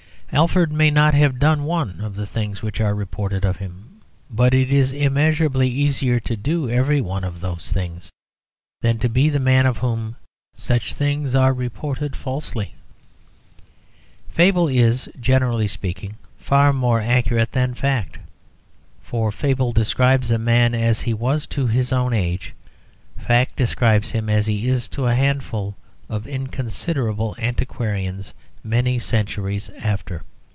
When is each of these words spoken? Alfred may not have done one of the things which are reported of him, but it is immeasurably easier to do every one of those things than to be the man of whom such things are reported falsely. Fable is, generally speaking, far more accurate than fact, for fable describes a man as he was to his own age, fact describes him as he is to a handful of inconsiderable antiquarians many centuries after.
Alfred 0.33 0.71
may 0.71 0.89
not 0.89 1.13
have 1.13 1.39
done 1.39 1.65
one 1.65 1.99
of 1.99 2.15
the 2.15 2.25
things 2.25 2.61
which 2.61 2.79
are 2.79 2.95
reported 2.95 3.43
of 3.43 3.57
him, 3.57 3.99
but 4.29 4.53
it 4.53 4.71
is 4.71 4.93
immeasurably 4.93 5.67
easier 5.67 6.21
to 6.21 6.37
do 6.37 6.69
every 6.69 7.01
one 7.01 7.25
of 7.25 7.41
those 7.41 7.69
things 7.73 8.09
than 8.79 8.97
to 8.99 9.09
be 9.09 9.27
the 9.27 9.41
man 9.41 9.65
of 9.65 9.79
whom 9.79 10.15
such 10.55 10.93
things 10.93 11.35
are 11.35 11.51
reported 11.53 12.15
falsely. 12.15 12.75
Fable 14.29 14.69
is, 14.69 15.09
generally 15.19 15.67
speaking, 15.67 16.15
far 16.37 16.71
more 16.71 17.01
accurate 17.01 17.51
than 17.51 17.73
fact, 17.73 18.17
for 19.01 19.33
fable 19.33 19.73
describes 19.73 20.31
a 20.31 20.37
man 20.39 20.73
as 20.73 21.01
he 21.01 21.13
was 21.13 21.45
to 21.47 21.67
his 21.67 21.91
own 21.91 22.13
age, 22.13 22.53
fact 23.17 23.57
describes 23.57 24.11
him 24.11 24.29
as 24.29 24.45
he 24.47 24.69
is 24.69 24.87
to 24.87 25.07
a 25.07 25.13
handful 25.13 25.75
of 26.07 26.25
inconsiderable 26.25 27.35
antiquarians 27.37 28.33
many 28.63 28.99
centuries 28.99 29.71
after. 29.79 30.21